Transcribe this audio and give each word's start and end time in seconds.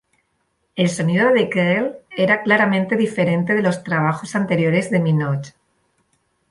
El 0.75 0.89
sonido 0.89 1.31
de 1.31 1.47
"Girl" 1.53 1.95
era 2.17 2.41
claramente 2.41 2.95
diferente 2.95 3.53
de 3.53 3.61
los 3.61 3.83
trabajos 3.83 4.33
anteriores 4.35 4.89
de 4.89 4.99
Minogue. 4.99 5.53